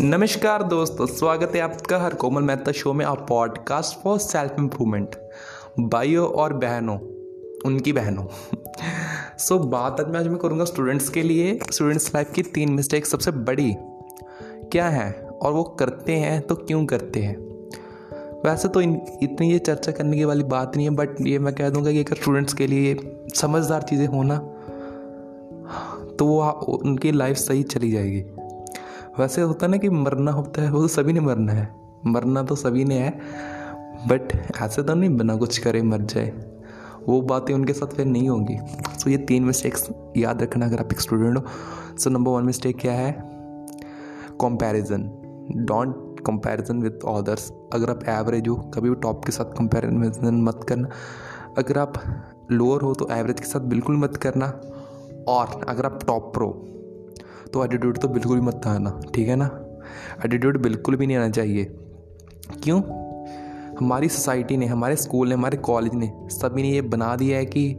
नमस्कार 0.00 0.62
दोस्तों 0.62 1.06
स्वागत 1.06 1.52
है 1.54 1.60
आपका 1.60 1.98
हर 1.98 2.14
कोमल 2.14 2.42
मेहता 2.42 2.72
शो 2.72 2.92
में 2.92 3.04
आप 3.06 3.26
पॉडकास्ट 3.28 4.02
फॉर 4.02 4.18
सेल्फ 4.18 4.54
इम्प्रूवमेंट 4.58 5.16
भाइयों 5.80 6.28
और 6.28 6.52
बहनों 6.52 6.98
उनकी 7.66 7.92
बहनों। 7.92 8.26
सो 9.38 9.54
so, 9.58 9.66
बात 9.66 10.00
आज 10.00 10.08
मैं 10.08 10.20
आज 10.20 10.28
मैं 10.28 10.38
करूँगा 10.38 10.64
स्टूडेंट्स 10.64 11.08
के 11.08 11.22
लिए। 11.22 11.58
स्टूडेंट्स 11.70 12.14
लाइफ 12.14 12.32
की 12.32 12.42
तीन 12.42 12.72
मिस्टेक 12.72 13.06
सबसे 13.06 13.30
बड़ी 13.30 13.74
क्या 14.72 14.88
है 14.88 15.12
और 15.42 15.52
वो 15.52 15.62
करते 15.62 16.12
हैं 16.12 16.42
तो 16.42 16.54
क्यों 16.54 16.86
करते 16.86 17.20
हैं? 17.20 17.36
वैसे 18.46 18.68
तो 18.68 18.80
इतनी 19.22 19.52
ये 19.52 19.58
चर्चा 19.58 19.92
करने 19.92 20.16
की 20.16 20.24
वाली 20.24 20.44
बात 20.44 20.76
नहीं 20.76 20.88
है 20.88 20.94
बट 20.94 21.08
ये 21.20 21.38
मैं 21.38 21.54
कह 21.54 21.70
दूँगा 21.70 21.92
कि 21.92 22.00
अगर 22.00 22.16
स्टूडेंट्स 22.16 22.54
के 22.54 22.66
लिए 22.66 23.16
समझदार 23.34 23.82
चीज़ें 23.82 24.06
होना 24.06 24.38
तो 26.18 26.26
वो 26.26 26.50
उनकी 26.50 27.12
लाइफ 27.12 27.36
सही 27.36 27.62
चली 27.62 27.90
जाएगी। 27.90 28.24
वैसे 29.18 29.42
होता 29.42 29.66
ना 29.66 29.76
कि 29.76 29.88
मरना 29.88 30.30
होता 30.30 30.62
है, 30.62 30.70
वो 30.70 30.80
तो 30.80 30.88
सभी 30.88 31.12
ने 31.12 31.20
मरना 31.20 31.52
है। 31.52 31.68
मरना 32.06 32.42
तो 32.42 32.54
सभी 32.54 32.84
ने 32.84 32.98
है 32.98 33.10
बट 34.08 34.32
ऐसे 34.62 34.82
तो 34.82 34.94
नहीं 34.94 35.16
बिना 35.16 35.36
कुछ 35.36 35.58
करे 35.58 35.82
मर 35.82 35.98
जाए। 35.98 36.32
वो 37.08 37.20
बातें 37.20 37.54
उनके 37.54 37.72
साथ 37.72 37.86
फिर 37.86 38.06
नहीं 38.06 38.28
होंगी। 38.28 38.56
सो 38.98 39.10
ये 39.10 39.16
तीन 39.18 39.44
मिस्टेक्स 39.44 39.88
याद 40.16 40.42
रखना 40.42 40.66
अगर 40.66 40.80
आप 40.80 40.92
एक 40.92 41.00
स्टूडेंट 41.00 41.38
हो। 41.38 41.44
सो 41.98 42.10
नंबर 42.10 42.30
वन 42.30 42.44
मिस्टेक 42.44 42.78
क्या 42.80 42.92
है? 42.92 43.12
Comparison 44.40 45.10
don't 45.56 46.20
comparison 46.26 46.82
with 46.82 46.98
others 47.08 47.52
अगर 47.72 47.90
आप 47.90 48.04
एवरेज 48.08 48.48
हो, 48.48 48.54
कभी 48.54 48.88
भी 48.90 48.96
टॉप 48.96 49.24
के 49.24 49.32
साथ 49.32 49.44
कंपैरिजन 49.44 50.42
मत 50.42 50.60
करना। 50.68 50.88
अगर 51.58 51.78
आप 51.78 51.92
लोअर 52.52 52.82
हो 52.82 52.94
तो 52.94 53.08
एवरेज 53.10 53.40
के 53.40 53.46
साथ 53.46 53.60
बिल्कुल 53.60 53.96
मत 53.96 54.16
करना। 54.16 54.46
और 55.28 55.60
अगर 55.68 55.86
आप 55.86 55.98
टॉप 56.06 56.32
प्रो 56.34 56.48
तो 57.54 57.64
एटीट्यूड 57.64 57.98
तो 57.98 58.08
बिल्कुल 58.08 58.40
भी 58.40 58.46
मत 58.46 58.66
आना 58.66 58.90
ठीक 59.14 59.28
है 59.28 59.36
ना? 59.36 59.48
एटीट्यूड 60.24 60.60
बिल्कुल 60.62 60.96
भी 60.96 61.06
नहीं 61.06 61.16
आना 61.16 61.30
चाहिए। 61.30 61.64
क्यों? 62.62 62.80
हमारी 63.76 64.08
सोसाइटी 64.08 64.56
ने, 64.56 64.66
हमारे 64.66 64.96
स्कूल 64.96 65.28
ने, 65.28 65.34
हमारे 65.34 65.56
कॉलेज 65.56 65.94
ने 65.94 66.12
सभी 66.30 66.62
ने 66.62 66.70
ये 66.70 66.80
बना 66.88 67.14
दिया 67.16 67.38
है 67.38 67.46
कि 67.46 67.72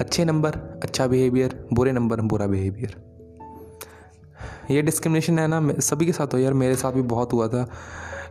अच्छे 0.00 0.24
नंबर 0.24 0.56
अच्छा 0.82 1.06
बिहेवियर 1.06 1.54
बुरे 1.72 1.92
नंबर 1.92 2.20
बुरा 2.20 2.46
बिहेवियर 2.46 2.96
ये 4.70 4.82
डिस्क्रिमिनेशन 4.82 5.38
है 5.38 5.46
ना 5.48 5.60
सभी 5.80 6.06
के 6.06 6.12
साथ 6.12 6.34
हो। 6.34 6.38
यार, 6.38 6.52
मेरे 6.54 6.74
साथ 6.76 6.92
भी 6.92 7.02
बहुत 7.02 7.32
हुआ 7.32 7.48
था 7.48 7.64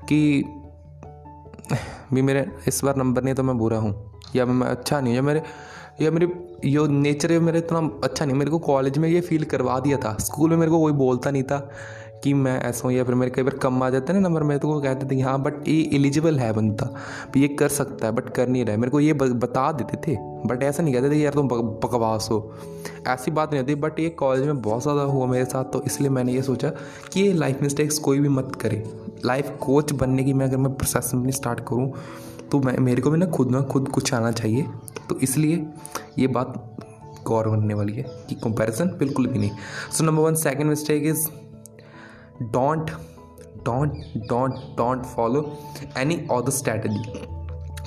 कि 0.09 0.43
भी 2.13 2.21
मेरे 2.21 2.45
इस 2.67 2.83
बार 2.83 2.95
नंबर 2.95 3.23
नहीं 3.23 3.35
तो 3.35 3.43
मैं 3.43 3.57
बुरा 3.57 3.77
हूँ, 3.77 3.93
या 4.35 4.45
मैं 4.45 4.67
अच्छा 4.67 4.99
नहीं 5.01 5.13
हूँ, 5.13 5.15
या 5.15 5.21
मेरे 5.21 5.41
या 6.01 6.11
मेरे, 6.11 6.27
यो 6.65 6.87
नेचर 6.87 7.39
मेरा 7.39 7.57
इतना 7.57 7.79
अच्छा 8.03 8.25
नहीं, 8.25 8.35
मेरे 8.37 8.51
को 8.51 8.59
कॉलेज 8.61 8.97
में 8.97 9.09
ये 9.09 9.21
फील 9.21 9.43
करवा 9.45 9.79
दिया 9.79 9.97
था। 9.97 10.15
स्कूल 10.21 10.49
में 10.49 10.57
मेरे 10.57 10.71
को 10.71 10.79
कोई 10.79 10.91
बोलता 10.95 11.31
नहीं 11.31 11.43
था 11.43 11.69
कि 12.23 12.33
मैं 12.33 12.59
ऐसा 12.61 12.87
हूँ 12.87 12.95
या 12.95 13.03
फिर 13.03 13.15
मेरे 13.15 13.31
कई 13.31 13.43
बार 13.43 13.57
कम 13.57 13.83
आ 13.83 13.89
जाते 13.89 14.13
है 14.13 14.19
ना 14.19 14.27
नंबर 14.27 14.43
मेरे 14.43 14.59
तो 14.59 14.79
कहते 14.81 15.07
थे 15.07 15.19
हाँ 15.21 15.41
बट 15.43 15.67
ये 15.67 15.81
एलिजिबल 15.95 16.39
है 16.39 16.51
बनता 16.53 16.89
ये 17.37 17.47
कर 17.49 17.67
सकता 17.69 18.07
है 18.07 18.11
बट 18.13 18.29
कर 18.29 18.47
नहीं 18.47 18.63
रहा 18.65 18.73
है। 18.73 18.79
मेरे 18.79 18.91
को 18.91 18.99
ये 18.99 19.13
बता 19.13 19.71
देते 19.71 19.97
थे 20.07 20.15
बट 20.47 20.63
ऐसा 20.63 20.83
नहीं 20.83 20.93
कहते 20.93 21.09
थे 21.09 21.15
यार 21.15 21.33
तुम 21.33 21.47
बकवास 21.47 22.27
हो। 22.31 22.39
ऐसी 23.07 23.31
बात 23.31 23.51
नहीं 23.51 23.61
होती 23.61 23.75
बट 23.75 23.99
ये 23.99 24.09
कॉलेज 24.19 24.45
में 24.45 24.61
बहुत 24.61 24.81
ज़्यादा 24.83 25.01
हुआ 25.03 25.27
मेरे 25.27 25.45
साथ 25.45 25.71
तो 25.73 25.81
इसलिए 25.81 26.09
मैंने 26.09 26.33
ये 26.33 26.41
सोचा 26.41 26.69
कि 27.13 27.21
ये 27.21 27.33
लाइफ 27.33 27.61
मिस्टेक्स 27.61 27.99
कोई 27.99 28.19
भी 28.19 28.29
मत 28.29 28.55
करे। 28.61 28.83
लाइफ 29.25 29.51
कोच 29.61 29.91
बनने 29.93 30.23
की 30.23 30.33
मैं 30.33 30.45
अगर 30.45 30.57
मैं 30.57 30.73
प्रोसेस 30.73 31.11
स्टार्ट 31.35 31.59
करूँ 31.67 31.91
तो 32.51 32.59
मैं, 32.59 32.77
मेरे 32.77 33.01
को 33.01 33.11
भी 33.11 33.17
ना 33.17 33.25
खुद 33.25 33.51
ना 33.51 33.61
खुद 33.61 33.89
कुछ 33.89 34.13
आना 34.13 34.31
चाहिए। 34.31 34.65
तो 35.09 35.19
इसलिए 35.19 35.65
ये 36.19 36.27
बात 36.27 36.77
गौर 37.23 37.49
करने 37.49 37.73
वाली 37.73 37.93
है 37.93 38.03
कि 38.29 38.35
कंपैरिजन 38.35 38.87
बिल्कुल 38.87 39.27
भी 39.27 39.39
नहीं। 39.39 39.51
So 39.91 40.03
number 40.03 40.23
one 40.23 40.35
second 40.35 40.65
mistake 40.65 41.03
is 41.03 41.27
don't 42.41 42.91
don't 43.65 43.93
don't 44.17 44.51
don't 44.51 45.03
follow 45.03 45.57
any 45.97 46.15
other 46.31 46.49
strategy 46.49 47.27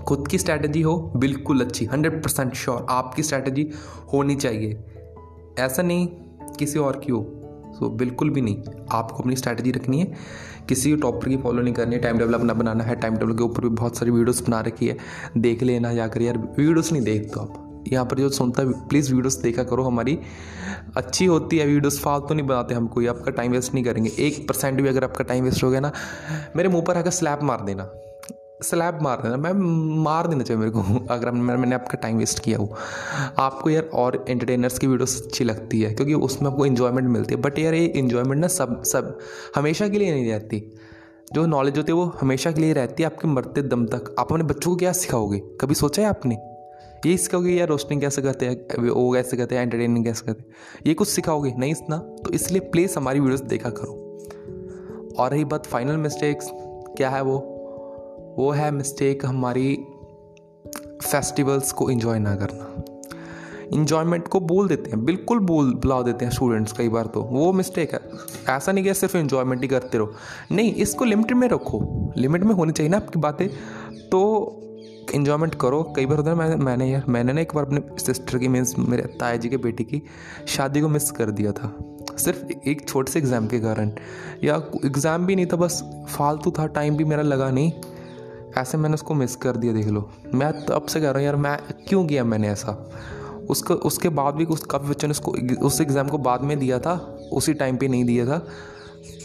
खुद 0.04 0.28
की 0.28 0.38
स्ट्रैटेजी 0.38 0.82
हो, 0.82 1.12
बिल्कुल 1.16 1.60
अच्छी 1.60 1.84
हंड्रेड 1.84 2.22
परसेंट 2.22 2.54
श्योर 2.54 2.86
आपकी 2.90 3.22
स्ट्रैटेजी 3.22 3.70
होनी 4.12 4.36
चाहिए। 4.36 4.84
ऐसा 5.58 5.82
नहीं 5.82 6.06
किसी 6.58 6.78
और 6.78 6.98
की 6.98 7.12
हो। 7.12 7.39
सो 7.80 7.86
so, 7.86 7.92
बिल्कुल 7.92 8.30
भी 8.30 8.40
नहीं। 8.40 8.62
आपको 8.92 9.22
अपनी 9.22 9.36
स्ट्रैटेजी 9.36 9.70
रखनी 9.70 10.00
है। 10.00 10.12
किसी 10.68 10.96
टॉपर 10.96 11.28
की 11.28 11.36
फॉलो 11.36 11.62
नहीं 11.62 11.74
करनी। 11.74 11.94
है 11.94 12.00
टाइम 12.02 12.18
टेबल 12.18 12.34
अपना 12.34 12.54
बनाना 12.54 12.84
है। 12.84 12.96
टाइम 12.96 13.16
टेबल 13.16 13.32
के 13.32 13.42
ऊपर 13.42 13.62
भी 13.62 13.68
बहुत 13.68 13.96
सारी 13.96 14.10
वीडियोस 14.10 14.42
बना 14.42 14.60
रखी 14.60 14.86
है। 14.86 14.96
देख 15.38 15.62
लेना 15.62 15.92
जाकर 15.94 16.22
यार। 16.22 16.38
वीडियोस 16.38 16.92
नहीं 16.92 17.02
देख 17.02 17.30
तो 17.34 17.40
आप। 17.40 17.84
यहाँ 17.88 18.04
पर 18.04 18.18
जो 18.18 18.28
सुनता 18.28 18.62
है 18.62 18.88
प्लीज़ 18.88 19.14
वीडियोस 19.14 19.36
देखा 19.36 19.62
करो। 19.62 19.82
हमारी 19.82 20.18
अच्छी 20.96 21.26
होती 21.26 21.58
है 21.58 21.66
वीडियोस 21.66 22.00
फालतू 22.00 22.26
तो 22.26 22.34
नहीं 22.34 22.46
बनाते 22.46 22.74
हम 22.74 22.86
कोई 22.86 23.06
आपका 23.06 23.30
टाइम 23.30 23.52
वेस्ट 23.52 23.74
नहीं 23.74 23.84
करेंगे। 23.84 24.12
एक 24.18 24.48
परसेंट 24.48 24.80
भी 24.80 24.88
अगर 24.88 25.04
आपका 25.04 25.24
टाइम 25.24 25.44
वेस्ट 25.44 25.64
हो 25.64 25.70
गया 25.70 25.80
ना 25.80 25.92
मेरे 26.56 26.68
मुँह 26.68 26.84
पर 26.84 26.96
आकर 26.96 27.10
स्लैप 27.10 27.40
मार 27.42 27.60
देना। 27.60 27.90
स्लैब 28.62 29.02
मार 29.02 29.22
देना। 29.22 29.36
मैं 29.36 29.52
मार 30.02 30.26
देना 30.26 30.42
चाहिए 30.42 30.60
मेरे 30.60 30.70
को, 30.70 31.06
अगर 31.10 31.30
मैंने 31.30 31.74
आपका 31.74 31.94
टाइम 31.94 32.18
वेस्ट 32.18 32.38
किया 32.38 32.58
हो। 32.58 32.74
आपको 33.38 33.70
यार 33.70 33.82
और 33.82 34.24
एंटरटेनर्स 34.28 34.78
की 34.78 34.86
वीडियोस 34.86 35.24
अच्छी 35.24 35.44
लगती 35.44 35.80
है, 35.82 35.94
क्योंकि 35.94 36.14
उसमें 36.14 36.50
आपको 36.50 36.66
इन्जॉयमेंट 36.66 37.08
मिलती 37.08 37.34
है। 37.34 37.40
बट 37.40 37.58
यार 37.58 37.74
ये 37.74 37.86
इन्जॉयमेंट 37.86 38.40
ना 38.40 38.48
सब 38.48 38.82
सब 38.82 39.18
हमेशा 39.56 39.88
के 39.88 39.98
लिए 39.98 40.12
नहीं 40.12 40.30
रहती। 40.30 40.72
जो 41.32 41.46
नॉलेज 41.46 41.76
होती 41.76 41.92
है, 41.92 41.96
वो 41.96 42.04
हमेशा 42.20 42.52
के 42.52 42.60
लिए 42.60 42.72
रहती 42.72 43.02
है। 43.02 43.06
आपके 43.06 43.28
मरते 43.28 43.62
दम 43.62 43.86
तक। 43.86 44.14
आप 44.18 44.32
अपने 44.32 44.44
बच्चों 44.44 44.70
को 44.70 44.76
क्या 44.76 44.92
सिखाओगे? 44.92 45.38
कभी 45.60 45.74
सोचा 45.74 46.02
है 46.02 46.08
आपने? 46.08 46.38
ये 47.06 47.16
सिखाओगे 47.16 47.50
यार 47.50 47.68
रोस्टिंग 47.68 48.00
कैसे 48.00 48.22
करते 48.22 48.46
हैं 48.46 48.88
वो 48.88 49.12
कैसे 49.12 49.36
करते 49.36 49.54
हैं 49.54 49.62
एंटरटेनिंग 49.62 50.04
कैसे 50.04 50.26
करते 50.26 50.42
हैं? 50.42 50.54
ये 50.86 50.94
कुछ 50.94 51.08
सिखाओगे? 51.08 51.54
नहीं 51.58 51.70
इतना? 51.70 51.96
तो 51.96 52.32
इसलिए 52.32 52.60
प्लीज़ 52.60 52.96
हमारी 52.96 53.20
वीडियोस 53.20 53.40
देखा 53.40 53.70
करो। 53.70 54.26
और 55.18 55.30
रही 55.30 55.44
बात 55.44 55.66
फाइनल 55.66 55.96
मिस्टेक्स 55.96 56.46
क्या 56.96 57.10
है 57.10 57.22
वो? 57.22 57.49
वो 58.38 58.50
है 58.50 58.70
मिस्टेक 58.70 59.26
हमारी 59.26 59.74
फेस्टिवल्स 61.02 61.72
को 61.72 61.90
इन्जॉय 61.90 62.18
ना 62.18 62.34
करना। 62.36 62.84
इन्जॉयमेंट 63.72 64.28
को 64.28 64.40
बोल 64.40 64.68
देते 64.68 64.90
हैं, 64.90 65.04
बिल्कुल 65.04 65.38
बोल, 65.38 65.74
बुला 65.74 66.00
देते 66.02 66.24
हैं 66.24 66.32
स्टूडेंट्स 66.32 66.72
कई 66.72 66.88
बार 66.88 67.06
तो। 67.06 67.22
वो 67.22 67.52
मिस्टेक 67.52 67.94
है। 67.94 68.00
ऐसा 68.56 68.72
नहीं 68.72 68.84
कि 68.84 68.94
सिर्फ़ 68.94 69.16
इन्जॉयमेंट 69.16 69.62
ही 69.62 69.68
करते 69.68 69.98
रहो। 69.98 70.12
नहीं, 70.52 70.74
इसको 70.74 71.04
लिमिट 71.04 71.32
में 71.32 71.48
रखो। 71.48 71.80
लिमिट 72.16 72.42
में 72.42 72.54
होनी 72.54 72.72
चाहिए 72.72 72.90
ना 72.90 72.96
आपकी 72.96 73.18
बातें। 73.18 73.48
तो 74.10 74.56
इन्जॉयमेंट 75.14 75.54
करो। 75.54 75.82
कई 75.96 76.06
बार 76.06 76.16
होता 76.16 76.30
है 76.30 76.36
मैंने 76.36 76.56
मैंने 76.56 76.90
यार, 76.90 77.04
मैंने 77.08 77.32
ना 77.32 77.40
एक 77.40 77.54
बार 77.54 77.64
अपने 77.64 77.82
सिस्टर 77.98 78.38
की 78.38 78.48
मीन्स 78.48 78.78
मेरे 78.78 79.02
ताया 79.02 79.36
जी 79.36 79.48
के 79.48 79.56
बेटी 79.56 79.84
की 79.84 80.02
शादी 80.46 80.80
को 80.80 80.88
मिस 80.88 81.10
कर 81.10 81.30
दिया 81.30 81.52
था। 81.52 81.72
सिर्फ़ 82.18 82.68
एक 82.68 82.88
छोटे 82.88 83.12
से 83.12 83.18
एग्ज़ाम 83.18 83.46
के 83.46 83.60
कारण। 83.60 83.92
या 84.44 84.56
एग्ज़ाम 84.84 85.26
भी 85.26 85.36
नहीं 85.36 85.46
था, 85.46 85.56
बस 85.56 85.82
फालतू 86.08 86.50
था 86.50 86.66
टाइम 86.66 86.96
भी 86.96 87.04
मेरा 87.04 87.22
लगा 87.22 87.50
नहीं। 87.50 87.72
ऐसे 88.58 88.78
मैंने 88.78 88.94
उसको 88.94 89.14
मिस 89.14 89.36
कर 89.36 89.56
दिया, 89.56 89.72
देख 89.72 89.86
लो। 89.86 90.10
मैं 90.34 90.64
तो 90.64 90.74
अब 90.74 90.86
से 90.86 91.00
कह 91.00 91.06
रहा 91.06 91.18
हूँ, 91.18 91.24
यार, 91.24 91.36
मैं 91.36 91.58
क्यों 91.88 92.06
किया 92.06 92.24
मैंने 92.24 92.48
ऐसा? 92.48 92.90
उसको, 93.50 93.74
उसके 93.74 94.08
बाद 94.08 94.34
भी 94.34 94.44
उस 94.44 94.64
काफ़ी 94.64 94.88
बच्चों 94.88 95.08
ने 95.08 95.12
उसको 95.12 95.32
उस 95.66 95.80
एग्ज़ाम 95.80 96.08
को 96.08 96.18
बाद 96.18 96.40
में 96.40 96.58
दिया 96.58 96.78
था, 96.78 96.94
उसी 97.32 97.54
टाइम 97.54 97.76
पे 97.76 97.88
नहीं 97.88 98.04
दिया 98.04 98.26
था। 98.26 98.46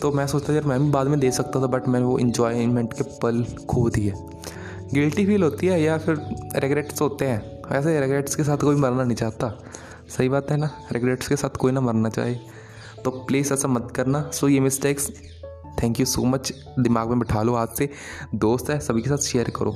तो 0.01 0.11
मैं 0.11 0.27
सोचता 0.27 0.53
यार, 0.53 0.63
मैं 0.63 0.79
भी 0.83 0.91
बाद 0.91 1.07
में 1.07 1.19
दे 1.19 1.31
सकता 1.31 1.61
था 1.61 1.65
बट 1.65 1.87
मैंने 1.87 2.05
वो 2.05 2.19
इन्जॉयमेंट 2.19 2.93
के 2.93 3.03
पल 3.03 3.43
खो 3.69 3.89
दिए। 3.89 4.13
गिल्टी 4.93 5.25
फील 5.25 5.43
होती 5.43 5.67
है, 5.67 5.81
या 5.81 5.97
फिर 5.97 6.21
रेगरेट्स 6.55 7.01
होते 7.01 7.25
हैं। 7.25 7.61
वैसे 7.71 7.99
रेगरेट्स 7.99 8.35
के 8.35 8.43
साथ 8.43 8.57
कोई 8.57 8.75
मरना 8.75 9.03
नहीं 9.03 9.15
चाहता। 9.15 9.59
सही 10.17 10.29
बात 10.29 10.51
है 10.51 10.57
ना? 10.57 10.69
रेगरेट्स 10.91 11.27
के 11.27 11.35
साथ 11.35 11.49
कोई 11.49 11.71
ना 11.71 11.81
मरना 11.81 12.09
चाहे। 12.09 12.35
तो 13.03 13.11
प्लीज़ 13.11 13.53
ऐसा 13.53 13.67
मत 13.67 13.91
करना। 13.95 14.29
सो 14.33 14.47
ये 14.47 14.59
mistakes 14.59 15.11
thank 15.83 15.99
you 15.99 16.05
so 16.05 16.23
much 16.23 16.53
दिमाग 16.79 17.09
में 17.09 17.19
बिठा 17.19 17.43
लो 17.43 17.53
आज 17.55 17.67
से। 17.67 17.89
दोस्त 18.35 18.69
है, 18.69 18.79
सभी 18.79 19.01
के 19.01 19.09
साथ 19.09 19.23
शेयर 19.23 19.49
करो। 19.55 19.75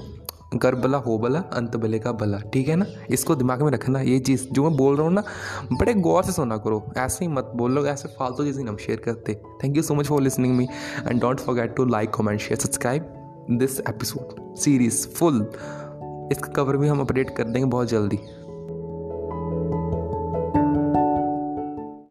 कर 0.62 0.76
भला 0.76 0.98
हो 0.98 1.18
भला 1.18 1.40
अंत 1.54 1.76
भले 1.76 1.98
का 2.00 2.12
भला 2.12 2.38
ठीक 2.54 2.68
है 2.68 2.76
ना? 2.76 2.86
इसको 3.10 3.36
दिमाग 3.36 3.62
में 3.62 3.72
रखना, 3.72 4.00
ये 4.02 4.20
चीज़ 4.20 4.48
जो 4.50 4.64
मैं 4.64 4.76
बोल 4.78 4.96
रहा 4.96 5.06
हूँ 5.06 5.14
ना, 5.14 5.24
बड़े 5.72 5.94
गौर 5.94 6.24
से 6.24 6.31
सुना 6.31 6.57
करो। 6.57 6.84
ऐसे 6.98 7.25
ही 7.25 7.31
मत 7.31 7.51
बोल 7.56 7.72
लो, 7.72 7.86
ऐसे 7.86 8.07
फालतू 8.10 8.44
चीज़ें 8.46 8.63
हम 8.66 8.78
शेयर 8.78 9.01
करते। 9.06 9.34
Thank 9.63 9.78
you 9.78 9.84
so 9.84 9.96
much 9.96 10.07
for 10.07 10.22
listening 10.22 10.56
me 10.57 10.68
and 11.07 11.22
don't 11.22 11.40
forget 11.40 11.75
to 11.75 11.86
like 11.86 12.10
comment 12.10 12.40
share 12.40 12.60
subscribe 12.60 13.16
this 13.52 13.80
episode 13.80 14.56
series 14.57 15.07
full 15.07 15.42
इसका 16.31 16.52
कवर 16.54 16.78
भी 16.78 16.88
हम 16.88 17.00
अपडेट 17.02 17.36
कर 17.38 17.44
देंगे 17.44 17.66
बहुत 17.66 17.90
जल्दी। 17.90 18.19